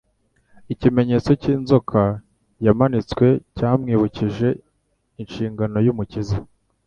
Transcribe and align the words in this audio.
Ikimenyetso 0.73 1.31
cy'inzoka 1.41 2.01
yamanitswe 2.65 3.25
cyamwibukije 3.55 4.47
inshingano 5.21 5.77
y'Umukiza. 5.85 6.37